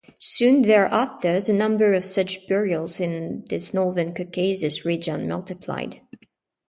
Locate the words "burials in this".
2.47-3.71